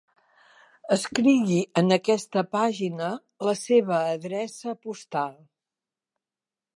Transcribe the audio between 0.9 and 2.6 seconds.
Escrigui en aquesta